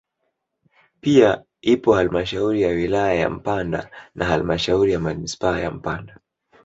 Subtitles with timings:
[1.01, 6.19] Pia ipo halmashauri ya wilaya ya Mpanda na halmashauri ya manispaa ya Mpanda